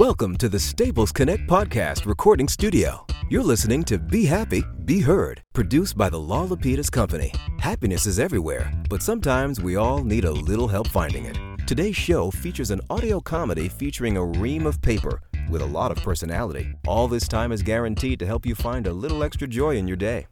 Welcome 0.00 0.38
to 0.38 0.48
the 0.48 0.58
Staples 0.58 1.12
Connect 1.12 1.46
podcast 1.46 2.06
recording 2.06 2.48
studio. 2.48 3.04
You're 3.28 3.42
listening 3.42 3.84
to 3.84 3.98
Be 3.98 4.24
Happy, 4.24 4.64
Be 4.86 5.00
Heard, 5.00 5.42
produced 5.52 5.98
by 5.98 6.08
the 6.08 6.18
Law 6.18 6.46
Lapidus 6.46 6.90
Company. 6.90 7.34
Happiness 7.58 8.06
is 8.06 8.18
everywhere, 8.18 8.72
but 8.88 9.02
sometimes 9.02 9.60
we 9.60 9.76
all 9.76 10.02
need 10.02 10.24
a 10.24 10.32
little 10.32 10.68
help 10.68 10.88
finding 10.88 11.26
it. 11.26 11.38
Today's 11.66 11.96
show 11.96 12.30
features 12.30 12.70
an 12.70 12.80
audio 12.88 13.20
comedy 13.20 13.68
featuring 13.68 14.16
a 14.16 14.24
ream 14.24 14.64
of 14.66 14.80
paper 14.80 15.20
with 15.50 15.60
a 15.60 15.66
lot 15.66 15.90
of 15.90 15.98
personality. 15.98 16.72
All 16.86 17.06
this 17.06 17.28
time 17.28 17.52
is 17.52 17.62
guaranteed 17.62 18.20
to 18.20 18.26
help 18.26 18.46
you 18.46 18.54
find 18.54 18.86
a 18.86 18.94
little 18.94 19.22
extra 19.22 19.46
joy 19.46 19.76
in 19.76 19.86
your 19.86 19.98
day. 19.98 20.28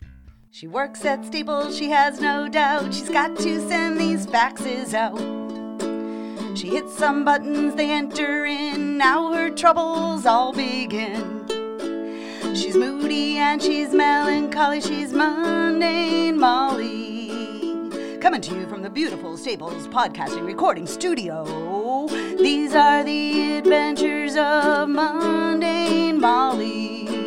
She 0.51 0.67
works 0.67 1.05
at 1.05 1.27
Staples, 1.27 1.77
she 1.77 1.91
has 1.91 2.23
no 2.23 2.49
doubt. 2.49 2.95
She's 2.95 3.11
got 3.11 3.37
to 3.37 3.69
send 3.69 4.01
these 4.01 4.27
faxes 4.27 4.95
out. 4.95 5.38
She 6.59 6.71
hits 6.71 6.93
some 6.99 7.25
buttons, 7.25 7.77
they 7.77 7.89
enter 7.89 8.45
in. 8.45 8.99
Now 8.99 9.33
her 9.33 9.49
troubles 9.49 10.27
all 10.27 10.53
begin. 10.53 11.47
She's 12.53 12.75
moody 12.75 13.37
and 13.37 13.63
she's 13.63 13.95
melancholy. 13.95 14.81
She's 14.81 15.13
mundane 15.13 16.37
Molly. 16.37 17.31
Coming 18.21 18.41
to 18.41 18.57
you 18.57 18.67
from 18.67 18.83
the 18.83 18.91
beautiful 18.91 19.37
Staples 19.37 19.87
Podcasting 19.87 20.45
Recording 20.45 20.89
Studio. 20.89 22.09
These 22.41 22.75
are 22.75 23.05
the 23.05 23.59
adventures 23.59 24.35
of 24.35 24.89
mundane 24.89 26.21
Molly. 26.21 27.18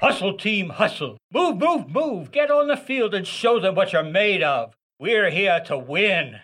Hustle, 0.00 0.36
team, 0.36 0.70
hustle. 0.70 1.18
Move, 1.32 1.58
move, 1.58 1.88
move. 1.88 2.32
Get 2.32 2.50
on 2.50 2.66
the 2.66 2.76
field 2.76 3.14
and 3.14 3.24
show 3.24 3.60
them 3.60 3.76
what 3.76 3.92
you're 3.92 4.02
made 4.02 4.42
of. 4.42 4.74
We're 4.98 5.30
here 5.30 5.60
to 5.66 5.78
win. 5.78 6.34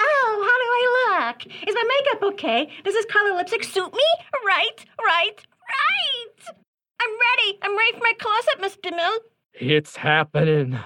Oh, 0.00 0.48
how 0.48 0.56
do 0.62 1.20
I 1.20 1.28
look? 1.28 1.46
Is 1.68 1.74
my 1.74 2.02
makeup 2.02 2.22
okay? 2.32 2.72
Does 2.82 2.94
this 2.94 3.04
color 3.04 3.36
lipstick 3.36 3.62
suit 3.62 3.92
me? 3.92 4.04
Right, 4.46 4.86
right, 4.98 5.36
right! 5.36 6.56
I'm 7.02 7.10
ready. 7.10 7.58
I'm 7.60 7.76
ready 7.76 7.92
for 7.92 8.02
my 8.02 8.12
close 8.18 8.46
up, 8.50 8.62
Mr. 8.62 8.90
DeMille. 8.90 9.18
It's 9.52 9.96
happening. 9.96 10.78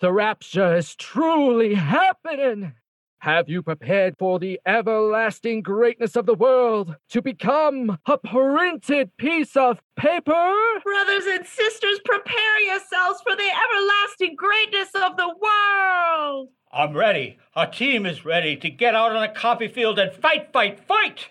The 0.00 0.12
rapture 0.12 0.76
is 0.76 0.94
truly 0.94 1.72
happening. 1.72 2.74
Have 3.24 3.48
you 3.48 3.62
prepared 3.62 4.18
for 4.18 4.38
the 4.38 4.60
everlasting 4.66 5.62
greatness 5.62 6.14
of 6.14 6.26
the 6.26 6.34
world 6.34 6.94
to 7.08 7.22
become 7.22 7.96
a 8.04 8.18
printed 8.18 9.16
piece 9.16 9.56
of 9.56 9.80
paper? 9.96 10.52
Brothers 10.84 11.24
and 11.24 11.46
sisters, 11.46 12.00
prepare 12.04 12.60
yourselves 12.60 13.22
for 13.22 13.34
the 13.34 13.48
everlasting 13.48 14.36
greatness 14.36 14.90
of 14.94 15.16
the 15.16 15.34
world! 15.40 16.50
I'm 16.70 16.94
ready. 16.94 17.38
Our 17.56 17.66
team 17.66 18.04
is 18.04 18.26
ready 18.26 18.58
to 18.58 18.68
get 18.68 18.94
out 18.94 19.16
on 19.16 19.22
the 19.22 19.32
coffee 19.32 19.68
field 19.68 19.98
and 19.98 20.12
fight, 20.12 20.52
fight, 20.52 20.86
fight! 20.86 21.30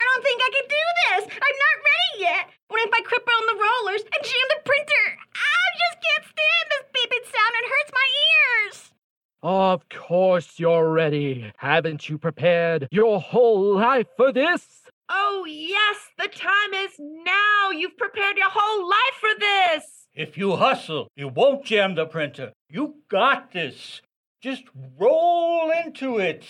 I 0.00 0.04
don't 0.08 0.24
think 0.24 0.40
I 0.40 0.50
can 0.56 0.66
do 0.66 0.84
this. 0.96 1.24
I'm 1.28 1.58
not 1.60 1.76
ready 1.84 2.24
yet. 2.24 2.48
What 2.68 2.80
if 2.80 2.90
I 2.94 3.02
cripple 3.02 3.36
on 3.36 3.46
the 3.52 3.60
rollers 3.60 4.00
and 4.00 4.24
jam 4.24 4.46
the 4.48 4.62
printer? 4.64 5.18
I 5.36 5.64
just 5.76 5.98
can't 6.00 6.24
stand 6.24 6.64
this 6.72 6.88
beeping 6.88 7.24
sound. 7.28 7.52
It 7.52 7.68
hurts 7.68 7.92
my 7.92 8.08
ears. 8.16 8.97
Of 9.42 9.88
course 9.88 10.58
you're 10.58 10.90
ready. 10.92 11.52
Haven't 11.58 12.08
you 12.08 12.18
prepared 12.18 12.88
your 12.90 13.20
whole 13.20 13.76
life 13.76 14.08
for 14.16 14.32
this? 14.32 14.82
Oh, 15.08 15.46
yes, 15.48 15.96
the 16.18 16.26
time 16.26 16.74
is 16.74 16.92
now. 16.98 17.70
You've 17.70 17.96
prepared 17.96 18.36
your 18.36 18.50
whole 18.50 18.88
life 18.88 19.14
for 19.20 19.30
this. 19.38 19.84
If 20.12 20.36
you 20.36 20.56
hustle, 20.56 21.08
you 21.14 21.28
won't 21.28 21.64
jam 21.64 21.94
the 21.94 22.06
printer. 22.06 22.52
You 22.68 22.96
got 23.08 23.52
this. 23.52 24.02
Just 24.40 24.64
roll 24.98 25.70
into 25.70 26.18
it. 26.18 26.44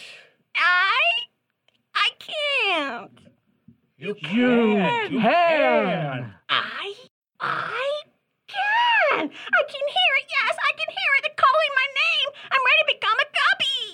I. 0.56 0.98
I 1.94 2.08
can't. 2.18 3.20
You 3.98 4.08
You 4.08 4.14
can. 4.14 5.12
You 5.12 5.20
can. 5.20 6.34
I. 6.48 6.94
I 7.40 8.02
can. 8.48 8.54
I 9.10 9.20
can 9.26 9.28
hear 9.30 10.12
it. 10.18 10.26
Yes, 10.30 10.56
I 10.58 10.72
can 10.72 10.88
hear 10.88 11.12
it. 11.16 11.22
They're 11.22 11.34
calling 11.36 11.72
my 11.74 11.86
name. 12.02 12.28
I'm 12.50 12.62
ready 12.68 12.82
to 12.82 12.88
become 12.94 13.18
a 13.20 13.28
copy. 13.40 13.88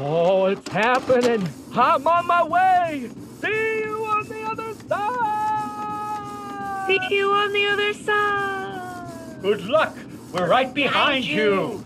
Oh, 0.00 0.46
it's 0.46 0.68
happening. 1.08 1.48
I'm 1.74 2.06
on 2.06 2.26
my 2.26 2.44
way. 2.44 3.10
See 3.40 3.80
you 3.80 4.04
on 4.04 4.24
the 4.28 4.42
other 4.44 4.74
side. 4.88 6.86
See 6.86 7.00
you 7.14 7.30
on 7.30 7.52
the 7.52 7.66
other 7.66 7.94
side. 7.94 9.42
Good 9.42 9.64
luck. 9.64 9.96
We're 10.32 10.48
right 10.48 10.72
behind 10.74 11.24
you. 11.24 11.84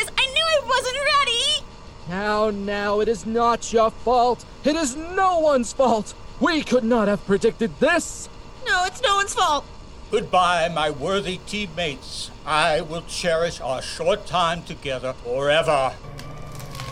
Now, 2.10 2.50
now, 2.50 3.00
it 3.02 3.08
is 3.08 3.26
not 3.26 3.74
your 3.74 3.92
fault. 3.92 4.46
It 4.64 4.76
is 4.76 4.96
no 4.96 5.40
one's 5.40 5.74
fault. 5.74 6.14
We 6.40 6.64
could 6.64 6.84
not 6.84 7.08
have 7.08 7.26
predicted 7.26 7.80
this. 7.80 8.30
No, 8.66 8.86
it's 8.86 9.02
no 9.02 9.16
one's 9.16 9.34
fault. 9.34 9.66
Goodbye, 10.10 10.70
my 10.70 10.90
worthy 10.90 11.40
teammates. 11.48 12.32
I 12.46 12.82
will 12.82 13.02
cherish 13.04 13.60
our 13.60 13.82
short 13.82 14.26
time 14.26 14.64
together 14.64 15.14
forever. 15.24 15.94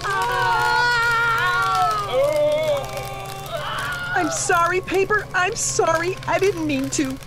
Oh. 0.04 0.86
I'm 4.16 4.32
sorry, 4.32 4.82
Paper. 4.82 5.28
I'm 5.34 5.56
sorry. 5.56 6.18
I 6.28 6.40
didn't 6.40 6.66
mean 6.66 6.90
to. 6.92 7.18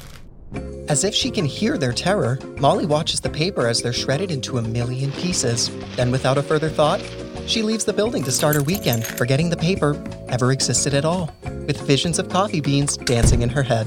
As 0.88 1.04
if 1.04 1.14
she 1.14 1.30
can 1.30 1.44
hear 1.44 1.76
their 1.76 1.92
terror, 1.92 2.38
Molly 2.58 2.86
watches 2.86 3.20
the 3.20 3.28
paper 3.28 3.66
as 3.66 3.82
they're 3.82 3.92
shredded 3.92 4.30
into 4.30 4.56
a 4.56 4.62
million 4.62 5.12
pieces. 5.12 5.70
Then, 5.96 6.10
without 6.10 6.38
a 6.38 6.42
further 6.42 6.70
thought, 6.70 7.02
she 7.48 7.62
leaves 7.62 7.84
the 7.84 7.92
building 7.92 8.22
to 8.24 8.30
start 8.30 8.54
her 8.54 8.62
weekend, 8.62 9.04
forgetting 9.04 9.50
the 9.50 9.56
paper 9.56 10.00
ever 10.28 10.52
existed 10.52 10.94
at 10.94 11.04
all, 11.04 11.34
with 11.66 11.80
visions 11.80 12.18
of 12.18 12.28
coffee 12.28 12.60
beans 12.60 12.96
dancing 12.96 13.42
in 13.42 13.48
her 13.48 13.62
head. 13.62 13.86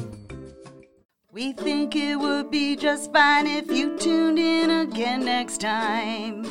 We 1.32 1.54
think 1.54 1.96
it 1.96 2.18
would 2.18 2.52
be 2.52 2.76
just 2.76 3.14
fine 3.14 3.48
if 3.48 3.72
you 3.72 3.98
tuned 3.98 4.38
in 4.38 4.70
again 4.70 5.24
next 5.24 5.62
time. 5.62 6.44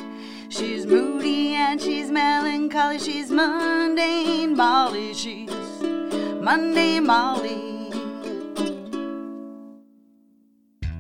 She's 0.48 0.86
moody 0.86 1.54
and 1.54 1.80
she's 1.80 2.10
melancholy, 2.10 2.98
she's 2.98 3.30
mundane 3.30 4.56
Molly, 4.56 5.12
she's 5.14 5.50
mundane 6.40 7.06
Molly. 7.06 7.69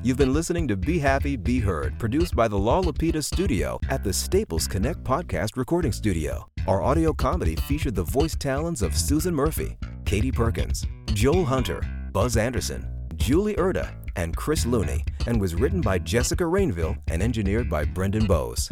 You've 0.02 0.16
been 0.16 0.32
listening 0.32 0.66
to 0.68 0.78
Be 0.78 0.98
Happy, 0.98 1.36
Be 1.36 1.58
Heard, 1.58 1.98
produced 1.98 2.34
by 2.34 2.48
the 2.48 2.56
Lollapita 2.56 3.22
Studio 3.22 3.78
at 3.90 4.02
the 4.02 4.14
Staples 4.14 4.66
Connect 4.66 5.04
Podcast 5.04 5.58
Recording 5.58 5.92
Studio. 5.92 6.48
Our 6.66 6.82
audio 6.82 7.12
comedy 7.12 7.54
featured 7.54 7.94
the 7.94 8.04
voice 8.04 8.34
talents 8.34 8.80
of 8.80 8.96
Susan 8.96 9.34
Murphy, 9.34 9.76
Katie 10.06 10.32
Perkins, 10.32 10.86
Joel 11.12 11.44
Hunter, 11.44 11.82
Buzz 12.12 12.38
Anderson, 12.38 12.88
Julie 13.16 13.56
Erda, 13.58 13.94
and 14.16 14.34
Chris 14.34 14.64
Looney, 14.64 15.04
and 15.26 15.38
was 15.38 15.54
written 15.54 15.82
by 15.82 15.98
Jessica 15.98 16.44
Rainville 16.44 16.96
and 17.08 17.22
engineered 17.22 17.68
by 17.68 17.84
Brendan 17.84 18.24
Bowes. 18.24 18.70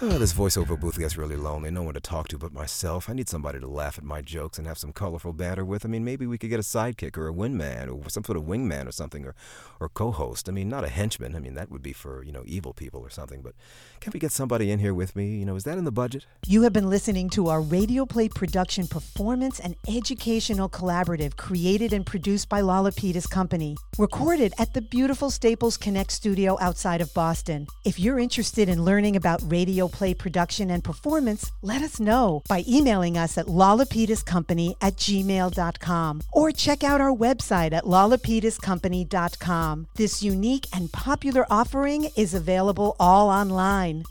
Oh, 0.00 0.16
this 0.16 0.32
voiceover 0.32 0.78
booth 0.78 0.96
gets 0.96 1.18
really 1.18 1.34
lonely. 1.34 1.72
No 1.72 1.82
one 1.82 1.94
to 1.94 2.00
talk 2.00 2.28
to 2.28 2.38
but 2.38 2.52
myself. 2.52 3.10
I 3.10 3.14
need 3.14 3.28
somebody 3.28 3.58
to 3.58 3.66
laugh 3.66 3.98
at 3.98 4.04
my 4.04 4.22
jokes 4.22 4.56
and 4.56 4.64
have 4.64 4.78
some 4.78 4.92
colorful 4.92 5.32
banter 5.32 5.64
with. 5.64 5.84
I 5.84 5.88
mean, 5.88 6.04
maybe 6.04 6.24
we 6.24 6.38
could 6.38 6.50
get 6.50 6.60
a 6.60 6.62
sidekick 6.62 7.18
or 7.18 7.26
a 7.26 7.32
wingman 7.32 7.92
or 7.92 8.08
some 8.08 8.22
sort 8.22 8.38
of 8.38 8.44
wingman 8.44 8.86
or 8.86 8.92
something 8.92 9.26
or, 9.26 9.34
or 9.80 9.88
co-host. 9.88 10.48
I 10.48 10.52
mean, 10.52 10.68
not 10.68 10.84
a 10.84 10.88
henchman. 10.88 11.34
I 11.34 11.40
mean, 11.40 11.54
that 11.54 11.68
would 11.68 11.82
be 11.82 11.92
for, 11.92 12.22
you 12.22 12.30
know, 12.30 12.44
evil 12.46 12.72
people 12.72 13.00
or 13.00 13.10
something. 13.10 13.42
But 13.42 13.54
can 13.98 14.12
we 14.12 14.20
get 14.20 14.30
somebody 14.30 14.70
in 14.70 14.78
here 14.78 14.94
with 14.94 15.16
me? 15.16 15.36
You 15.36 15.44
know, 15.44 15.56
is 15.56 15.64
that 15.64 15.78
in 15.78 15.84
the 15.84 15.90
budget? 15.90 16.26
You 16.46 16.62
have 16.62 16.72
been 16.72 16.88
listening 16.88 17.28
to 17.30 17.48
our 17.48 17.60
Radio 17.60 18.06
Play 18.06 18.28
production 18.28 18.86
performance 18.86 19.58
and 19.58 19.74
educational 19.88 20.68
collaborative 20.68 21.36
created 21.36 21.92
and 21.92 22.06
produced 22.06 22.48
by 22.48 22.60
Lollapetus 22.60 23.28
Company. 23.28 23.76
Recorded 23.98 24.54
at 24.58 24.74
the 24.74 24.80
beautiful 24.80 25.28
Staples 25.28 25.76
Connect 25.76 26.12
studio 26.12 26.56
outside 26.60 27.00
of 27.00 27.12
Boston. 27.14 27.66
If 27.84 27.98
you're 27.98 28.20
interested 28.20 28.68
in 28.68 28.84
learning 28.84 29.16
about 29.16 29.42
radio 29.50 29.87
play 29.88 30.14
production 30.14 30.70
and 30.70 30.84
performance, 30.84 31.50
let 31.62 31.82
us 31.82 32.00
know 32.00 32.42
by 32.48 32.64
emailing 32.68 33.16
us 33.16 33.38
at 33.38 33.46
lollapetuscompany 33.46 34.74
at 34.80 34.96
gmail.com 34.96 36.22
or 36.32 36.50
check 36.52 36.84
out 36.84 37.00
our 37.00 37.14
website 37.14 37.72
at 37.72 37.84
lollapetuscompany.com. 37.84 39.86
This 39.94 40.22
unique 40.22 40.66
and 40.74 40.92
popular 40.92 41.46
offering 41.50 42.10
is 42.16 42.34
available 42.34 42.94
all 43.00 43.30
online. 43.30 44.04